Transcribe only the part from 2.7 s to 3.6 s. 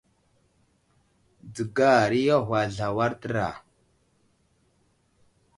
awar təra.